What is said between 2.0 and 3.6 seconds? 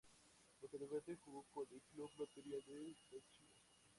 Lotería del Táchira.